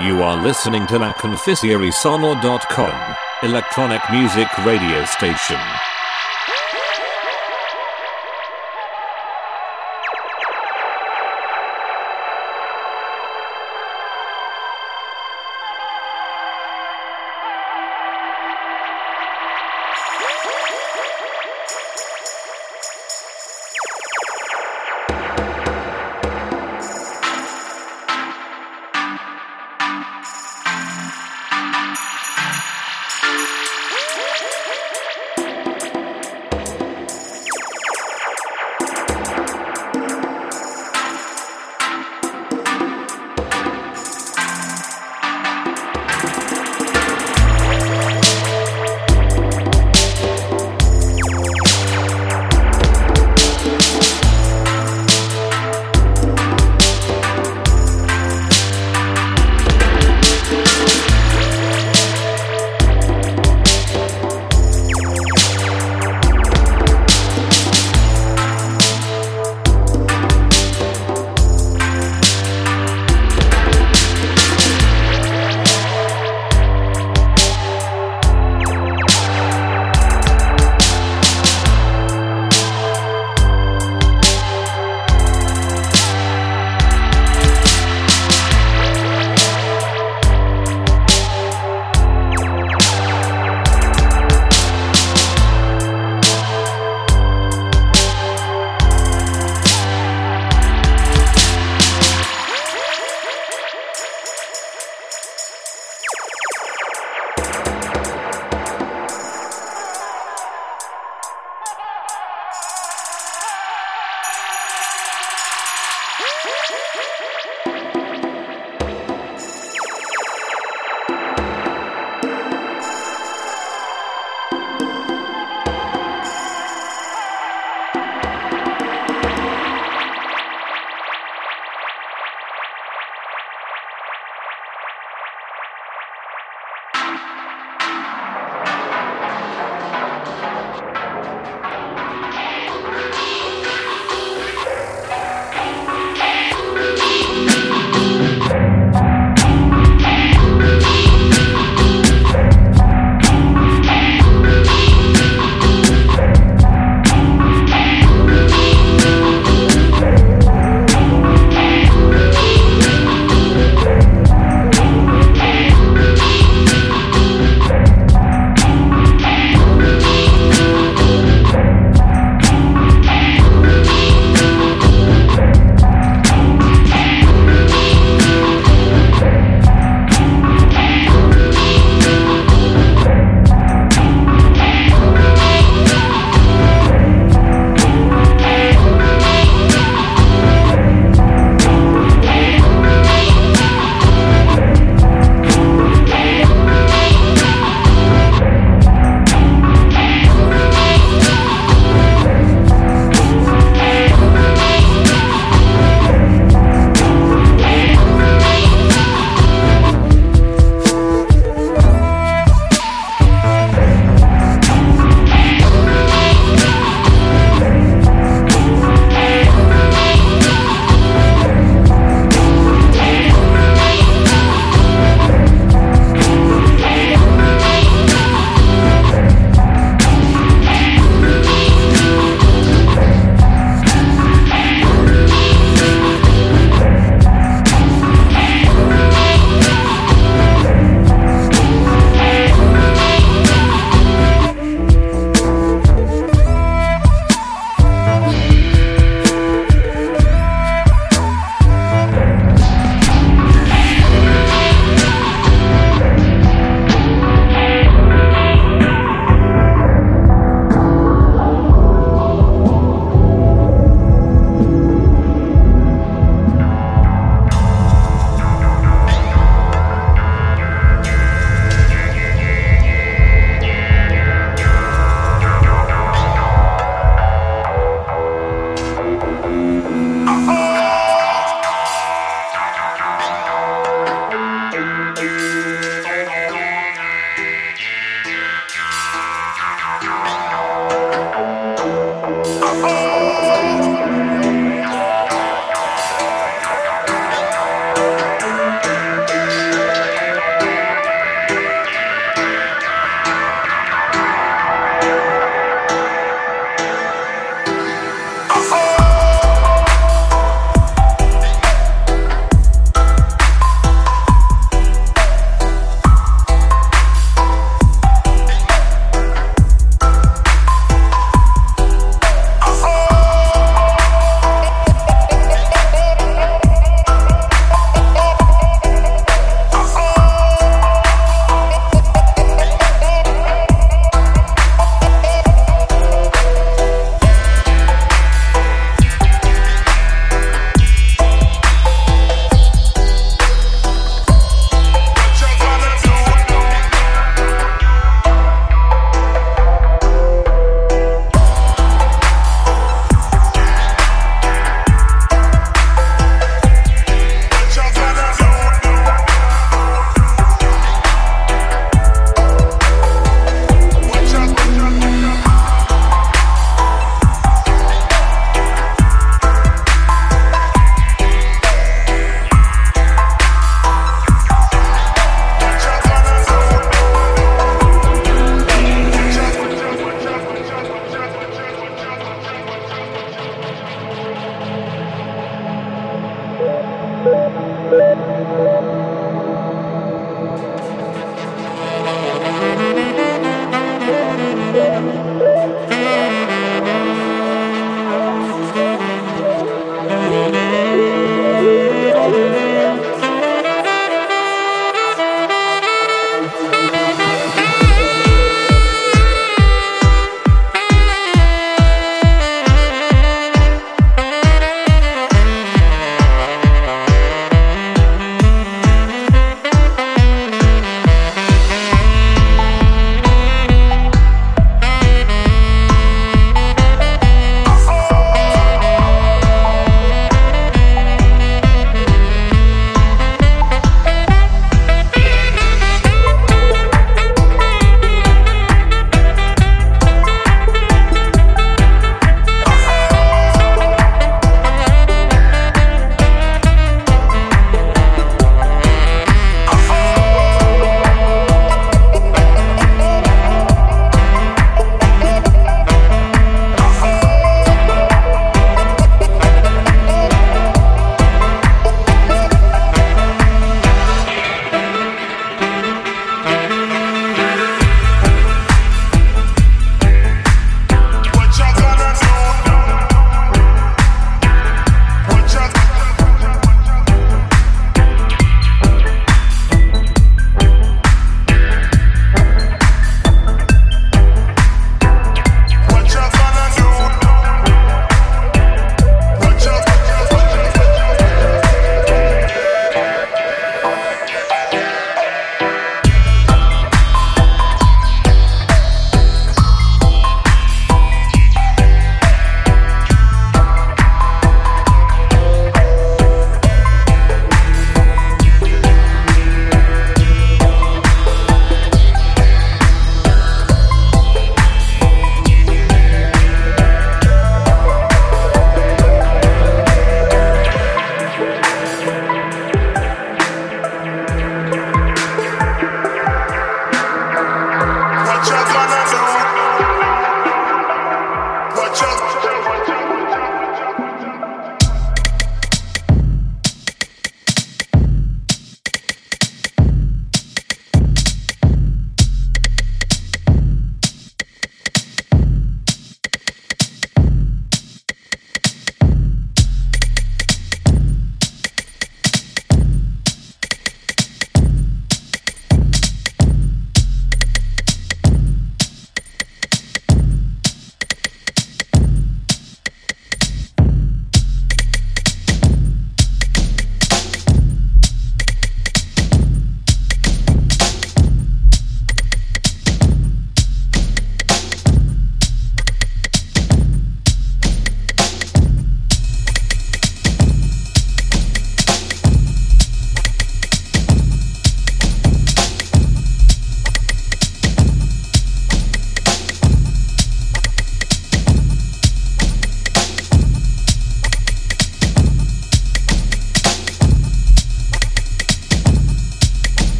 [0.00, 1.12] You are listening to La
[3.42, 5.60] electronic music radio station.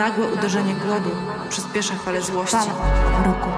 [0.00, 1.10] Nagłe uderzenie głodu
[1.48, 2.70] przyspiesza falę złości.
[3.26, 3.48] Roku.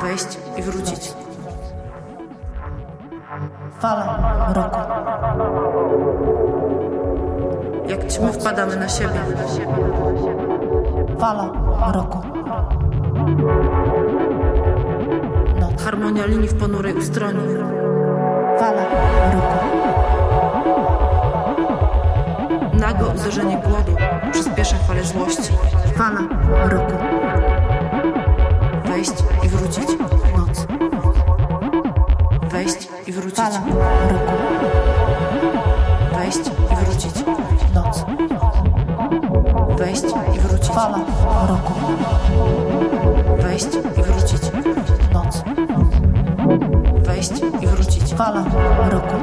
[0.00, 1.12] Wejść i wrócić.
[3.78, 4.78] Fala roku.
[7.88, 9.20] Jak ćmy wpadamy na siebie.
[11.18, 11.50] Fala
[11.92, 12.18] roku.
[15.84, 17.40] Harmonia linii w ponurej ustronie.
[18.58, 18.82] Fala
[19.32, 19.66] roku
[23.16, 23.96] uderzenie głodu
[24.32, 25.52] przyspiesza falę złości.
[25.96, 26.20] Fala
[26.68, 26.92] roku.
[28.84, 29.88] Wejść i wrócić.
[30.36, 30.66] Noc.
[32.50, 33.36] Wejść i wrócić.
[33.36, 33.60] Fala
[34.10, 34.32] roku.
[36.14, 37.14] Wejść i wrócić.
[37.74, 38.04] Noc.
[39.78, 40.04] Wejść
[40.36, 40.68] i wrócić.
[40.68, 40.98] Fala
[41.48, 41.74] roku.
[43.38, 44.42] Wejść i wrócić.
[45.12, 45.42] Noc.
[47.06, 48.14] Wejść i wrócić.
[48.14, 48.44] Fala
[48.90, 49.16] roku.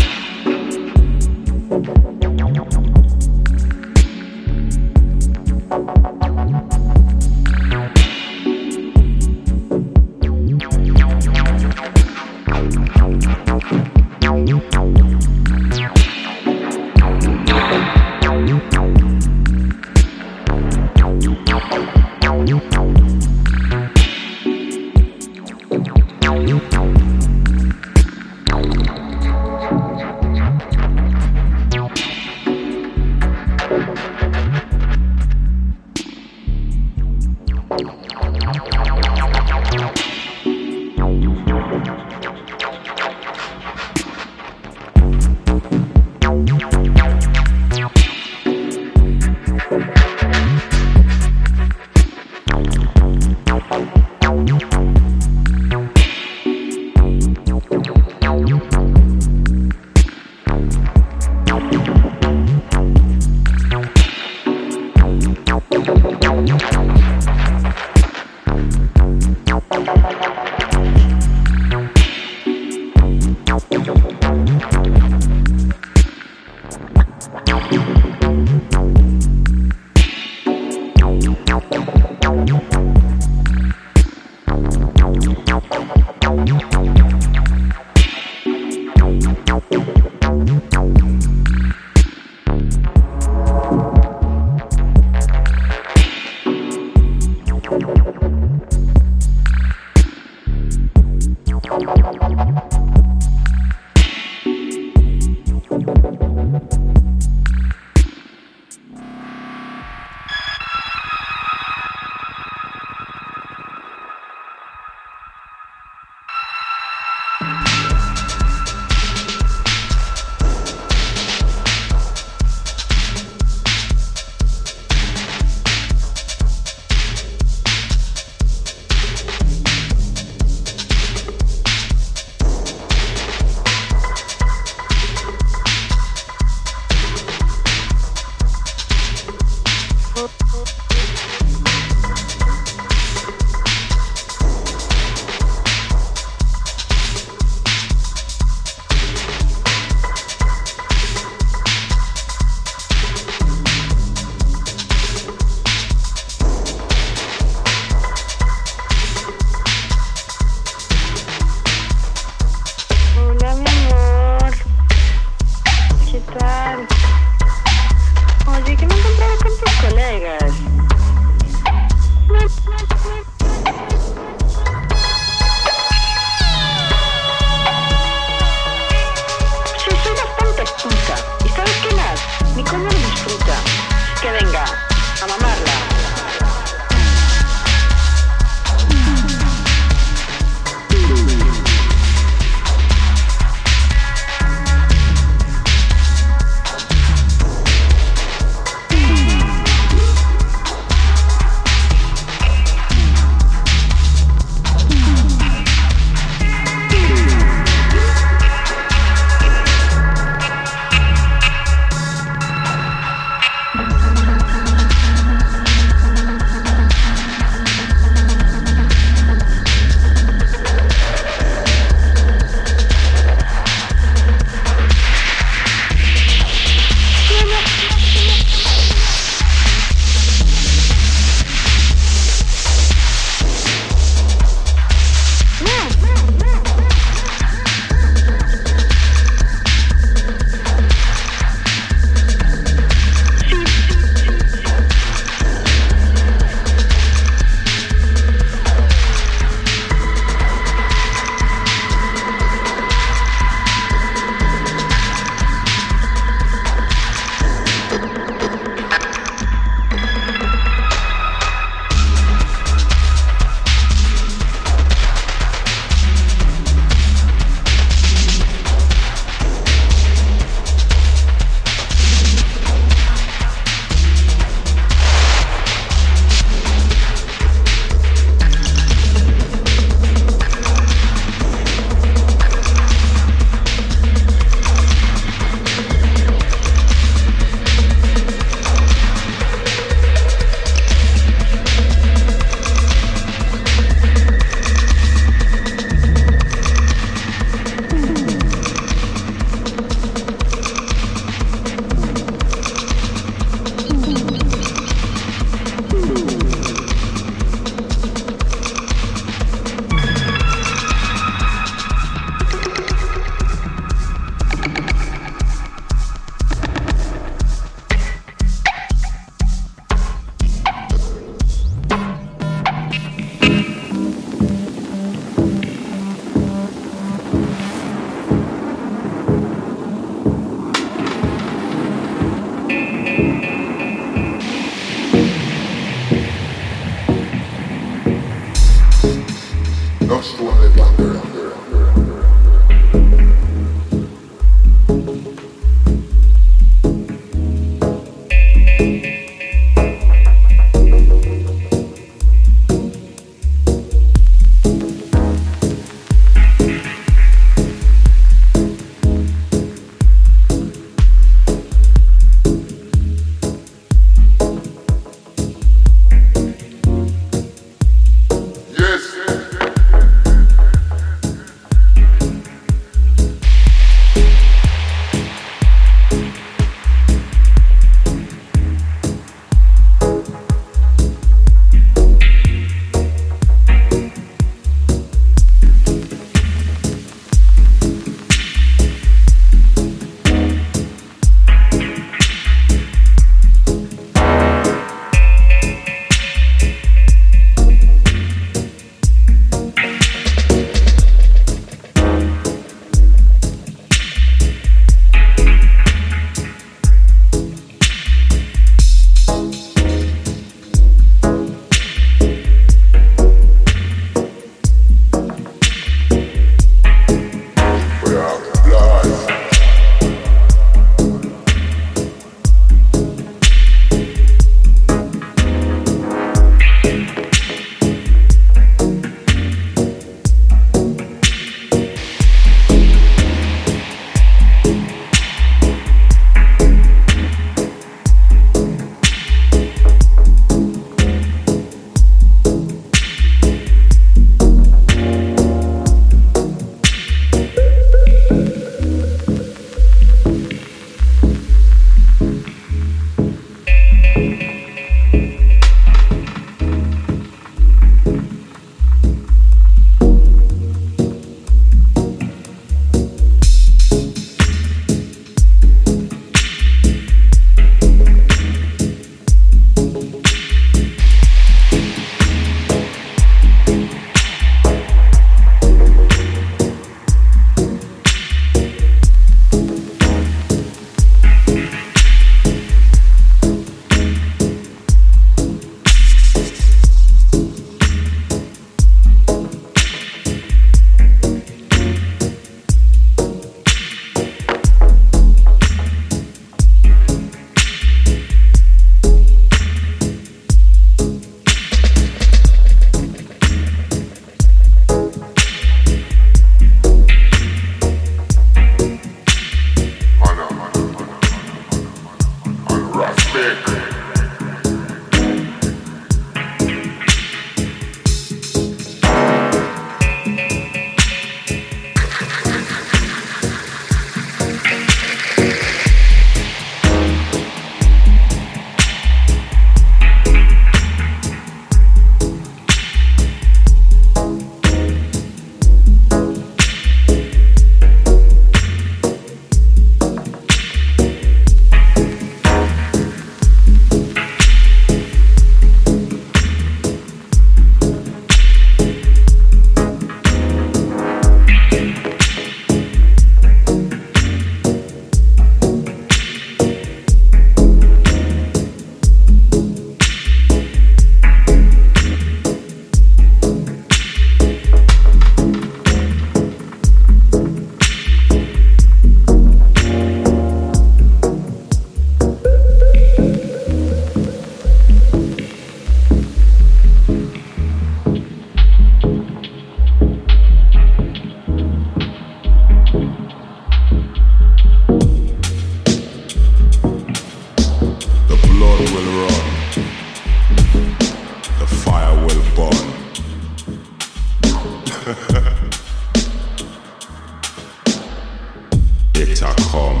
[599.42, 600.00] A come.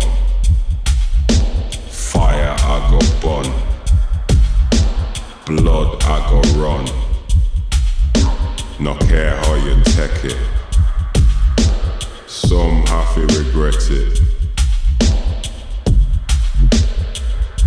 [1.88, 3.52] Fire I go burn,
[5.46, 6.86] blood I go run.
[8.80, 10.38] No care how you take it.
[12.26, 14.20] Some have to regret it.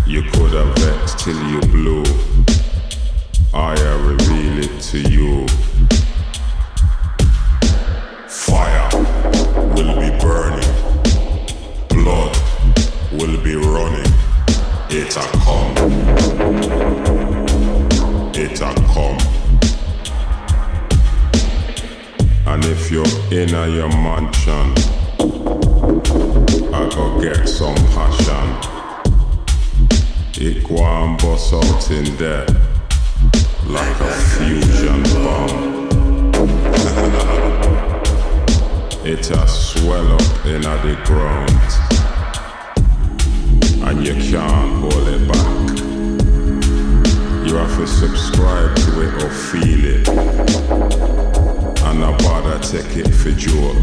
[0.06, 2.04] You could have vexed till you blew.
[3.54, 5.46] I reveal it to you.
[22.46, 24.74] And if you're in a your mansion,
[26.72, 28.48] I go get some passion.
[30.38, 32.46] It go and bust out in there
[33.66, 35.90] like a fusion bomb.
[39.06, 41.50] it a swell up in the ground,
[43.88, 45.81] and you can't hold it back.
[47.52, 53.32] You have to subscribe to it or feel it, and I bother take it for
[53.32, 53.76] joke.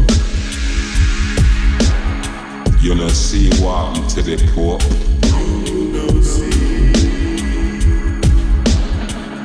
[2.81, 4.81] You know see what happened to the Pope.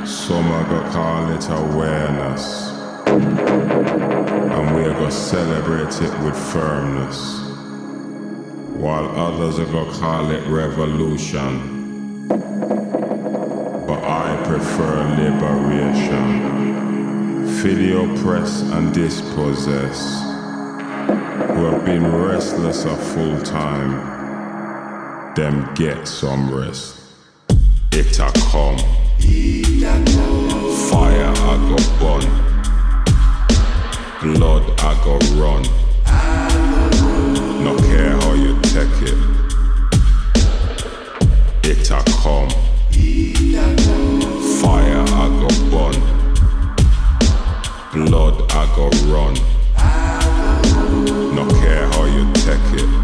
[0.06, 2.70] Some are gonna call it awareness.
[4.54, 7.42] And we're gonna celebrate it with firmness.
[8.78, 11.73] While others are gonna call it revolution.
[14.54, 16.26] Prefer liberation.
[17.60, 20.22] Feel the oppressed and dispossessed.
[21.48, 25.34] Who have been restless a full time.
[25.34, 27.00] Them get some rest.
[27.90, 28.78] It a come.
[30.88, 32.26] Fire I go burn,
[34.22, 35.62] blood I go run.
[37.64, 39.18] No care how you take it,
[41.64, 42.50] it a come.
[44.64, 46.00] Fire I go burn,
[48.06, 49.34] blood I go run.
[51.34, 53.03] No care how you take it.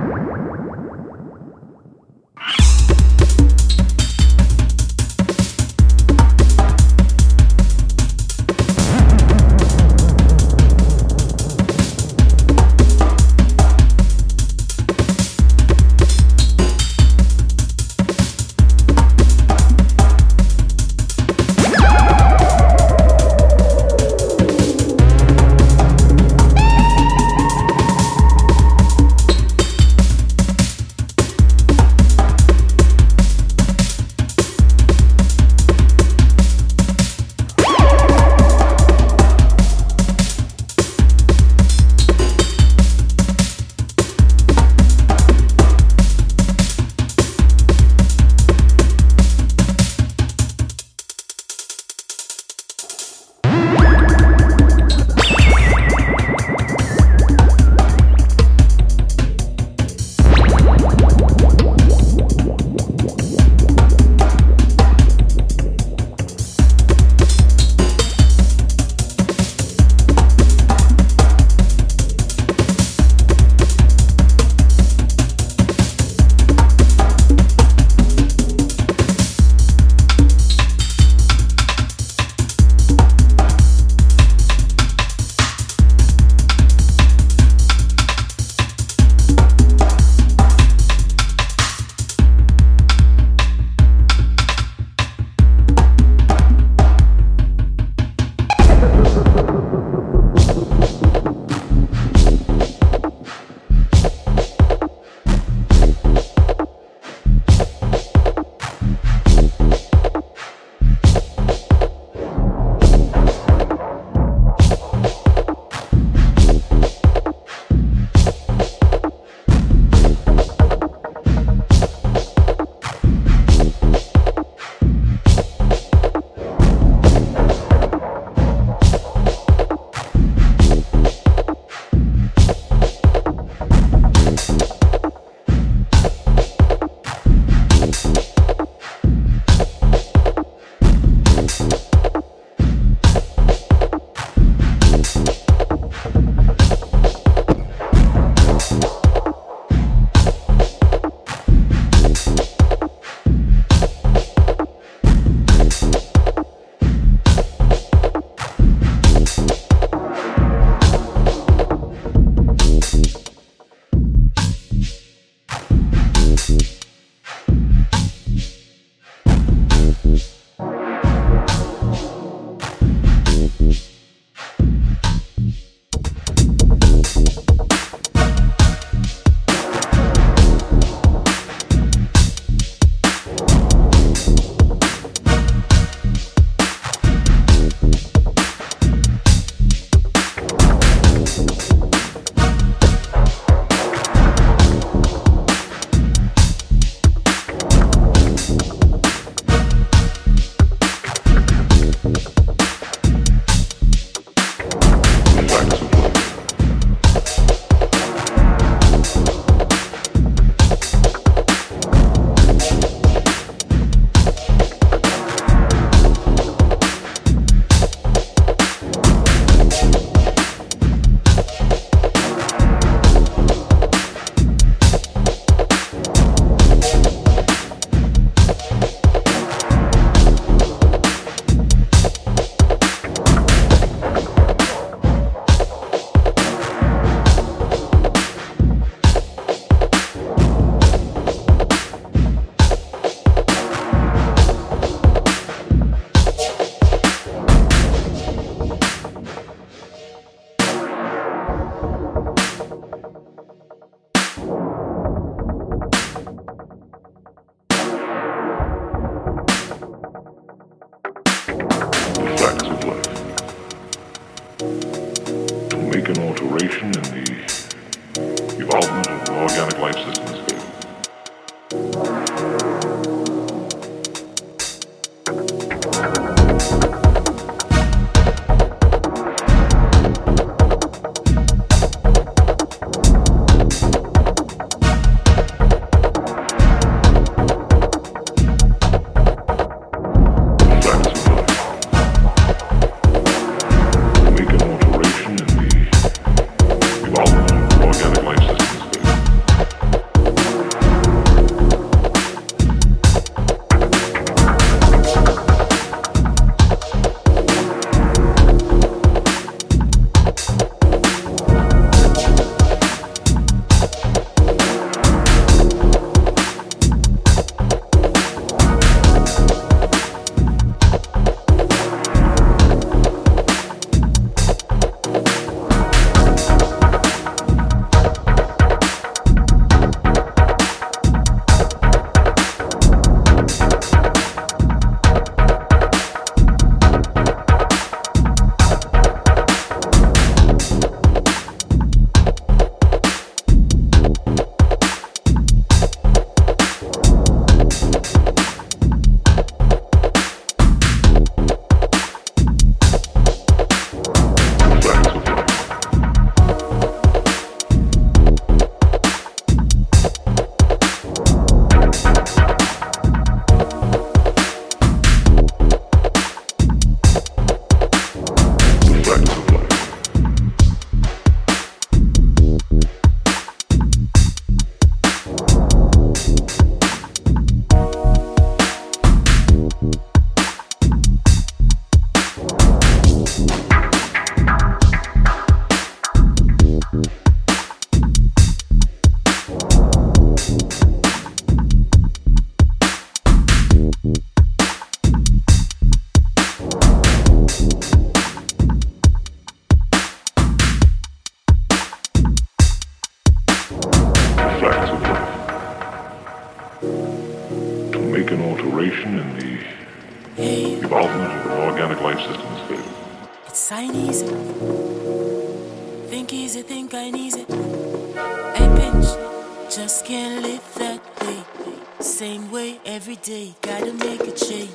[423.23, 424.71] day, gotta make a change.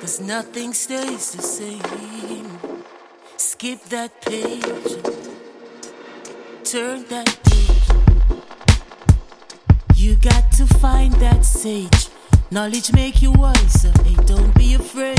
[0.00, 2.58] Cause nothing stays the same.
[3.36, 4.64] Skip that page,
[6.64, 8.40] turn that page.
[9.94, 12.08] You got to find that sage.
[12.50, 13.92] Knowledge make you wiser.
[14.04, 15.18] Hey, don't be afraid.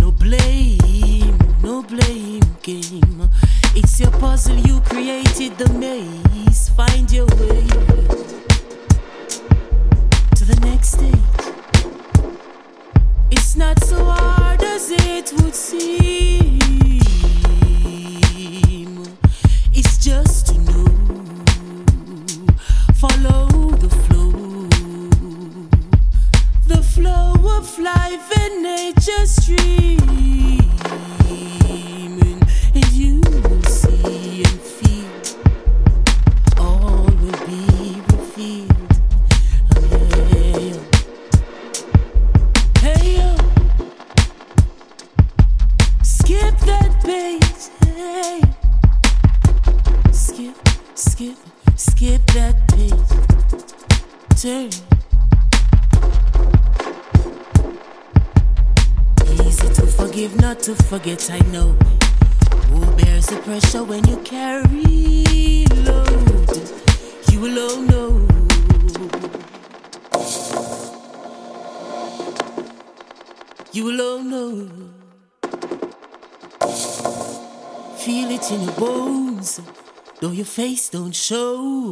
[0.00, 3.28] No blame, no blame game.
[3.74, 6.70] It's your puzzle, you created the maze.
[6.70, 7.65] Find your way
[15.78, 16.05] it
[80.86, 81.90] face don't show.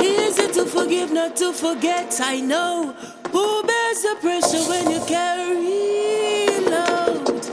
[0.00, 2.20] Easy to forgive, not to forget.
[2.20, 2.94] I know
[3.32, 7.46] who bears the pressure when you carry load.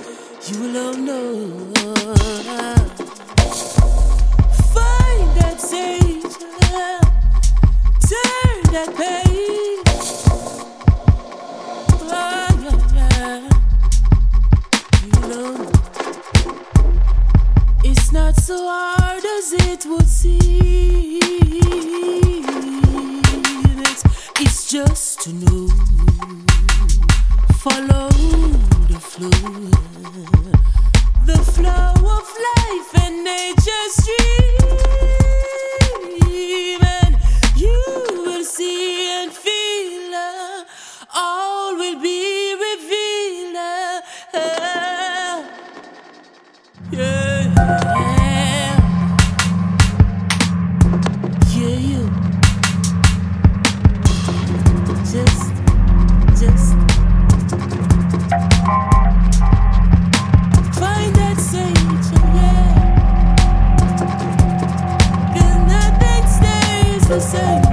[0.47, 1.73] You alone know.
[4.73, 6.37] Find that sage,
[8.09, 9.26] turn that page.
[18.17, 21.19] Not so hard as it would seem.
[23.89, 24.03] It's,
[24.41, 25.67] it's just to know,
[27.63, 28.09] follow
[28.91, 29.29] the flow,
[31.29, 34.61] the flow of life and nature stream,
[36.97, 37.13] and
[37.55, 37.79] you
[38.25, 40.13] will see and feel.
[40.15, 40.63] uh,
[41.13, 42.36] all will be
[67.17, 67.66] the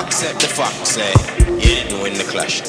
[0.00, 1.12] accept the fact, say,
[1.60, 2.62] you didn't win the clash.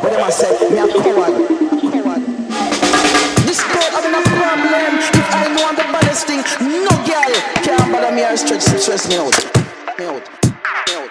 [0.00, 0.72] What am I saying?
[0.72, 1.34] Me a coward.
[3.46, 4.92] This girl having a problem.
[4.98, 9.08] If I know I'm the baddest thing, no girl can bother me I stretch, stress
[9.08, 9.36] me out.
[9.98, 10.24] Me out.
[10.86, 11.10] Me out.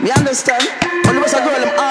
[0.00, 0.66] Me understand?
[1.06, 1.89] All I was a girl, I'm